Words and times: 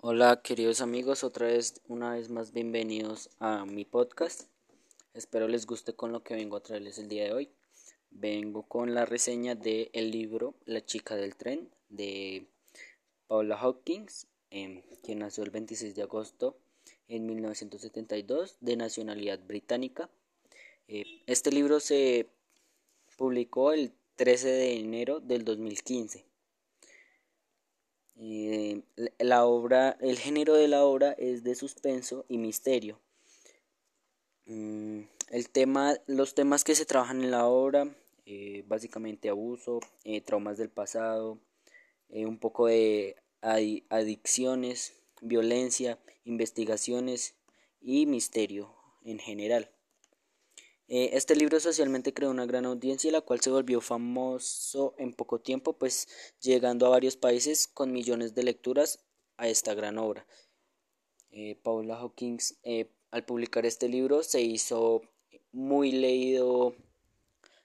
Hola 0.00 0.42
queridos 0.42 0.80
amigos, 0.80 1.24
otra 1.24 1.48
vez, 1.48 1.80
una 1.88 2.12
vez 2.12 2.30
más 2.30 2.52
bienvenidos 2.52 3.30
a 3.40 3.66
mi 3.66 3.84
podcast. 3.84 4.44
Espero 5.12 5.48
les 5.48 5.66
guste 5.66 5.92
con 5.92 6.12
lo 6.12 6.22
que 6.22 6.36
vengo 6.36 6.56
a 6.56 6.62
traerles 6.62 7.00
el 7.00 7.08
día 7.08 7.24
de 7.24 7.32
hoy. 7.32 7.50
Vengo 8.12 8.62
con 8.62 8.94
la 8.94 9.06
reseña 9.06 9.56
del 9.56 9.90
el 9.92 10.12
libro 10.12 10.54
La 10.66 10.86
chica 10.86 11.16
del 11.16 11.34
tren 11.34 11.68
de 11.88 12.46
Paula 13.26 13.56
Hawkins, 13.56 14.28
em, 14.50 14.82
quien 15.02 15.18
nació 15.18 15.42
el 15.42 15.50
26 15.50 15.96
de 15.96 16.02
agosto 16.02 16.56
en 17.08 17.26
1972 17.26 18.56
de 18.60 18.76
nacionalidad 18.76 19.40
británica. 19.48 20.08
Eh, 20.86 21.22
este 21.26 21.50
libro 21.50 21.80
se 21.80 22.28
publicó 23.16 23.72
el 23.72 23.90
13 24.14 24.46
de 24.46 24.78
enero 24.78 25.18
del 25.18 25.44
2015. 25.44 26.27
Eh, 28.20 28.82
la 29.18 29.44
obra, 29.44 29.96
el 30.00 30.18
género 30.18 30.54
de 30.54 30.66
la 30.66 30.84
obra 30.84 31.12
es 31.12 31.44
de 31.44 31.54
suspenso 31.54 32.24
y 32.28 32.38
misterio. 32.38 33.00
Mm, 34.46 35.02
el 35.30 35.50
tema, 35.50 35.94
los 36.06 36.34
temas 36.34 36.64
que 36.64 36.74
se 36.74 36.84
trabajan 36.84 37.22
en 37.22 37.30
la 37.30 37.46
obra, 37.46 37.94
eh, 38.26 38.64
básicamente 38.66 39.28
abuso, 39.28 39.78
eh, 40.04 40.20
traumas 40.20 40.58
del 40.58 40.70
pasado, 40.70 41.38
un 42.10 42.38
poco 42.38 42.66
de 42.66 43.16
adicciones, 43.42 44.94
violencia, 45.20 45.98
investigaciones 46.24 47.34
y 47.80 48.06
misterio 48.06 48.74
en 49.04 49.18
general. 49.18 49.70
Eh, 50.90 51.10
este 51.12 51.36
libro 51.36 51.60
socialmente 51.60 52.14
creó 52.14 52.30
una 52.30 52.46
gran 52.46 52.64
audiencia, 52.64 53.12
la 53.12 53.20
cual 53.20 53.40
se 53.40 53.50
volvió 53.50 53.82
famoso 53.82 54.94
en 54.96 55.12
poco 55.12 55.38
tiempo, 55.38 55.74
pues 55.74 56.08
llegando 56.40 56.86
a 56.86 56.90
varios 56.90 57.16
países 57.16 57.68
con 57.68 57.92
millones 57.92 58.34
de 58.34 58.42
lecturas 58.42 59.04
a 59.36 59.48
esta 59.48 59.74
gran 59.74 59.98
obra. 59.98 60.26
Eh, 61.30 61.56
Paula 61.62 61.98
Hawkins, 61.98 62.56
eh, 62.62 62.90
al 63.10 63.24
publicar 63.26 63.66
este 63.66 63.88
libro, 63.88 64.22
se 64.22 64.40
hizo 64.40 65.02
muy 65.52 65.92
leído, 65.92 66.74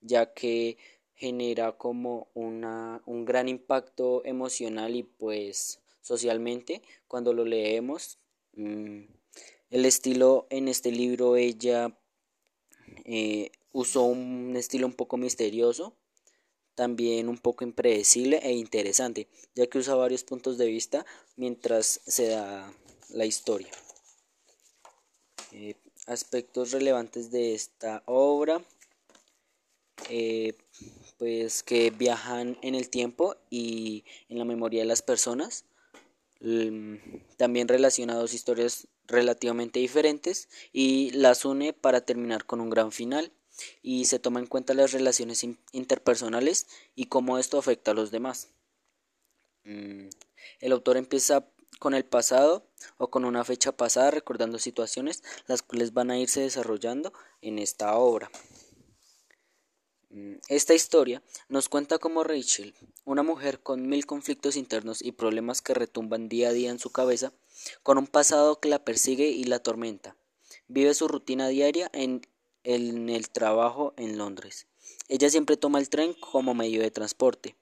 ya 0.00 0.34
que 0.34 0.76
genera 1.14 1.72
como 1.78 2.28
una, 2.34 3.00
un 3.06 3.24
gran 3.24 3.48
impacto 3.48 4.24
emocional 4.24 4.96
y 4.96 5.04
pues 5.04 5.80
socialmente 6.02 6.82
cuando 7.06 7.32
lo 7.32 7.44
leemos. 7.44 8.18
Mm, 8.54 9.04
el 9.70 9.84
estilo 9.84 10.46
en 10.50 10.68
este 10.68 10.90
libro 10.90 11.36
ella 11.36 11.96
eh, 13.04 13.52
usó 13.72 14.04
un 14.04 14.56
estilo 14.56 14.86
un 14.86 14.94
poco 14.94 15.16
misterioso, 15.16 15.94
también 16.74 17.28
un 17.28 17.38
poco 17.38 17.64
impredecible 17.64 18.40
e 18.42 18.52
interesante, 18.52 19.28
ya 19.54 19.66
que 19.66 19.78
usa 19.78 19.94
varios 19.94 20.24
puntos 20.24 20.58
de 20.58 20.66
vista 20.66 21.06
mientras 21.36 22.00
se 22.06 22.28
da 22.28 22.72
la 23.10 23.26
historia. 23.26 23.70
Eh, 25.52 25.76
aspectos 26.06 26.72
relevantes 26.72 27.30
de 27.30 27.54
esta 27.54 28.02
obra, 28.06 28.62
eh, 30.10 30.54
pues 31.18 31.62
que 31.62 31.90
viajan 31.90 32.58
en 32.62 32.74
el 32.74 32.90
tiempo 32.90 33.36
y 33.50 34.04
en 34.28 34.38
la 34.38 34.44
memoria 34.44 34.80
de 34.80 34.86
las 34.86 35.02
personas, 35.02 35.64
mm, 36.44 37.36
también 37.36 37.68
relacionados 37.68 38.34
historias 38.34 38.88
relativamente 39.06 39.80
diferentes 39.80 40.48
y 40.72 41.10
las 41.10 41.44
une 41.44 41.72
para 41.72 42.02
terminar 42.02 42.46
con 42.46 42.60
un 42.60 42.70
gran 42.70 42.92
final 42.92 43.32
y 43.82 44.06
se 44.06 44.18
toma 44.18 44.40
en 44.40 44.46
cuenta 44.46 44.74
las 44.74 44.92
relaciones 44.92 45.44
interpersonales 45.72 46.66
y 46.94 47.06
cómo 47.06 47.38
esto 47.38 47.58
afecta 47.58 47.92
a 47.92 47.94
los 47.94 48.10
demás. 48.10 48.48
Mm, 49.64 50.08
el 50.60 50.72
autor 50.72 50.96
empieza 50.96 51.48
con 51.78 51.94
el 51.94 52.04
pasado 52.04 52.66
o 52.98 53.10
con 53.10 53.24
una 53.24 53.44
fecha 53.44 53.72
pasada 53.72 54.10
recordando 54.10 54.58
situaciones 54.58 55.22
las 55.46 55.62
cuales 55.62 55.92
van 55.92 56.10
a 56.10 56.18
irse 56.18 56.40
desarrollando 56.40 57.12
en 57.40 57.58
esta 57.58 57.96
obra. 57.96 58.30
Mm, 60.14 60.36
esta 60.48 60.74
historia 60.74 61.24
nos 61.48 61.68
cuenta 61.68 61.98
cómo 61.98 62.22
Rachel, 62.22 62.72
una 63.04 63.24
mujer 63.24 63.58
con 63.58 63.88
mil 63.88 64.06
conflictos 64.06 64.54
internos 64.54 65.02
y 65.02 65.10
problemas 65.10 65.60
que 65.60 65.74
retumban 65.74 66.28
día 66.28 66.50
a 66.50 66.52
día 66.52 66.70
en 66.70 66.78
su 66.78 66.90
cabeza, 66.90 67.32
con 67.82 67.98
un 67.98 68.06
pasado 68.06 68.60
que 68.60 68.68
la 68.68 68.84
persigue 68.84 69.30
y 69.30 69.42
la 69.42 69.56
atormenta. 69.56 70.16
Vive 70.68 70.94
su 70.94 71.08
rutina 71.08 71.48
diaria 71.48 71.90
en, 71.92 72.22
el 72.62 73.28
trabajo 73.30 73.92
en 73.96 74.16
Londres. 74.16 74.68
Ella 75.08 75.28
siempre 75.30 75.56
toma 75.56 75.80
el 75.80 75.88
tren 75.88 76.14
como 76.14 76.54
medio 76.54 76.80
de 76.80 76.92
transporte. 76.92 77.56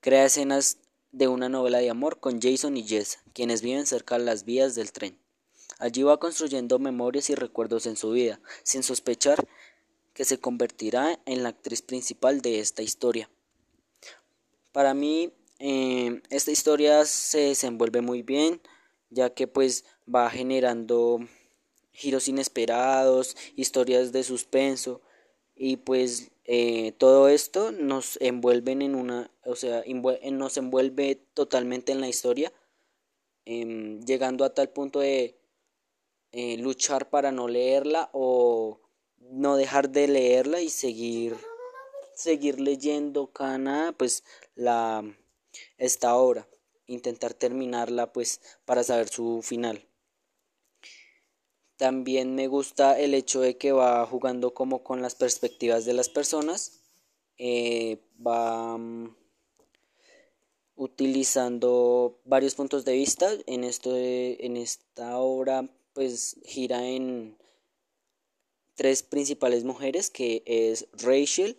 Crea 0.00 0.26
escenas 0.26 0.76
de 1.12 1.28
una 1.28 1.48
novela 1.48 1.78
de 1.78 1.88
amor 1.88 2.20
con 2.20 2.42
Jason 2.42 2.76
y 2.76 2.86
Jess, 2.86 3.20
quienes 3.32 3.62
viven 3.62 3.86
cerca 3.86 4.18
de 4.18 4.24
las 4.24 4.44
vías 4.44 4.74
del 4.74 4.92
tren. 4.92 5.18
Allí 5.78 6.02
va 6.02 6.20
construyendo 6.20 6.78
memorias 6.78 7.30
y 7.30 7.34
recuerdos 7.34 7.86
en 7.86 7.96
su 7.96 8.10
vida, 8.10 8.40
sin 8.62 8.82
sospechar 8.82 9.48
que 10.14 10.24
se 10.24 10.38
convertirá 10.38 11.20
en 11.26 11.42
la 11.42 11.50
actriz 11.50 11.82
principal 11.82 12.40
de 12.40 12.60
esta 12.60 12.82
historia. 12.82 13.28
Para 14.72 14.94
mí, 14.94 15.32
eh, 15.58 16.22
esta 16.30 16.50
historia 16.50 17.04
se 17.04 17.40
desenvuelve 17.40 18.00
muy 18.00 18.22
bien, 18.22 18.60
ya 19.10 19.34
que 19.34 19.46
pues 19.46 19.84
va 20.12 20.30
generando 20.30 21.20
giros 21.92 22.28
inesperados, 22.28 23.36
historias 23.56 24.12
de 24.12 24.24
suspenso 24.24 25.00
y 25.54 25.76
pues 25.76 26.32
eh, 26.44 26.92
todo 26.98 27.28
esto 27.28 27.70
nos 27.72 28.18
envuelven 28.20 28.82
en 28.82 28.94
una, 28.94 29.30
o 29.44 29.56
sea, 29.56 29.84
nos 30.32 30.56
envuelve 30.56 31.16
totalmente 31.34 31.92
en 31.92 32.00
la 32.00 32.08
historia, 32.08 32.52
em, 33.44 34.00
llegando 34.04 34.44
a 34.44 34.54
tal 34.54 34.70
punto 34.70 35.00
de 35.00 35.38
eh, 36.32 36.56
luchar 36.58 37.10
para 37.10 37.30
no 37.30 37.46
leerla 37.46 38.10
o 38.12 38.80
no 39.30 39.56
dejar 39.56 39.90
de 39.90 40.08
leerla 40.08 40.60
y 40.60 40.70
seguir 40.70 41.36
seguir 42.14 42.60
leyendo 42.60 43.26
cada 43.32 43.92
pues 43.92 44.22
la 44.54 45.04
esta 45.78 46.16
obra 46.16 46.48
intentar 46.86 47.34
terminarla 47.34 48.12
pues 48.12 48.40
para 48.64 48.84
saber 48.84 49.08
su 49.08 49.40
final. 49.42 49.86
También 51.76 52.34
me 52.34 52.46
gusta 52.46 52.98
el 52.98 53.14
hecho 53.14 53.40
de 53.40 53.56
que 53.56 53.72
va 53.72 54.06
jugando 54.06 54.54
como 54.54 54.82
con 54.84 55.02
las 55.02 55.14
perspectivas 55.14 55.84
de 55.84 55.94
las 55.94 56.08
personas. 56.08 56.80
Eh, 57.36 58.00
va 58.24 58.78
mm, 58.78 59.16
utilizando 60.76 62.20
varios 62.24 62.54
puntos 62.54 62.84
de 62.84 62.92
vista. 62.92 63.32
En, 63.46 63.64
esto 63.64 63.96
en 63.96 64.56
esta 64.56 65.18
obra 65.18 65.68
pues 65.94 66.36
gira 66.44 66.86
en 66.86 67.36
tres 68.74 69.02
principales 69.02 69.64
mujeres 69.64 70.10
que 70.10 70.42
es 70.46 70.88
Rachel, 70.92 71.58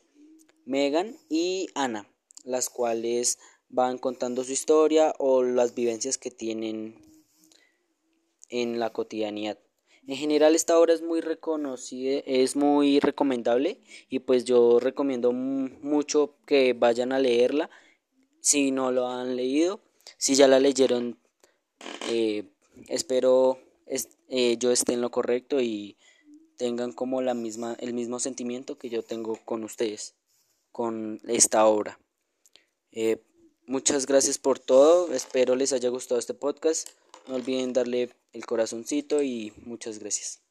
Megan 0.66 1.18
y 1.30 1.68
Anna, 1.76 2.10
las 2.44 2.70
cuales 2.70 3.40
van 3.70 3.98
contando 3.98 4.44
su 4.44 4.52
historia 4.52 5.14
o 5.20 5.44
las 5.44 5.76
vivencias 5.76 6.18
que 6.18 6.32
tienen 6.32 6.96
en 8.50 8.80
la 8.80 8.92
cotidianidad. 8.92 9.60
En 10.08 10.18
general 10.18 10.54
esta 10.54 10.78
obra 10.78 10.94
es 10.94 11.02
muy 11.02 11.20
reconocida, 11.20 12.22
es 12.26 12.56
muy 12.56 13.00
recomendable 13.00 13.82
y 14.08 14.20
pues 14.20 14.46
yo 14.46 14.80
recomiendo 14.80 15.32
mucho 15.32 16.36
que 16.46 16.74
vayan 16.74 17.12
a 17.12 17.20
leerla 17.20 17.72
si 18.40 18.70
no 18.70 18.92
lo 18.92 19.08
han 19.08 19.36
leído, 19.36 19.82
si 20.18 20.36
ya 20.36 20.48
la 20.48 20.60
leyeron 20.60 21.20
eh, 22.10 22.44
espero 22.88 23.60
eh, 24.30 24.58
yo 24.58 24.72
esté 24.72 24.94
en 24.94 25.02
lo 25.02 25.10
correcto 25.10 25.60
y 25.60 25.98
tengan 26.58 26.92
como 26.92 27.22
la 27.22 27.34
misma 27.34 27.76
el 27.80 27.94
mismo 27.94 28.20
sentimiento 28.20 28.78
que 28.78 28.90
yo 28.90 29.04
tengo 29.04 29.40
con 29.46 29.64
ustedes 29.64 30.14
con 30.72 31.22
esta 31.26 31.66
obra. 31.66 32.00
Eh, 32.92 33.22
Muchas 33.68 34.06
gracias 34.06 34.38
por 34.38 34.60
todo, 34.60 35.12
espero 35.12 35.56
les 35.56 35.74
haya 35.74 35.90
gustado 35.90 36.20
este 36.20 36.36
podcast. 36.36 36.90
No 37.28 37.34
olviden 37.34 37.74
darle 37.74 38.12
el 38.32 38.46
corazoncito 38.46 39.24
y 39.24 39.54
muchas 39.66 39.98
gracias. 39.98 40.45